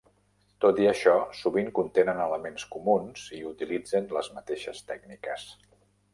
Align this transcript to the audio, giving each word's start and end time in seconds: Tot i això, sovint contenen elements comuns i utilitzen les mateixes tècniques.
Tot 0.63 0.79
i 0.85 0.87
això, 0.91 1.11
sovint 1.41 1.69
contenen 1.79 2.21
elements 2.23 2.65
comuns 2.77 3.27
i 3.41 3.43
utilitzen 3.51 4.09
les 4.19 4.33
mateixes 4.41 4.83
tècniques. 4.91 5.47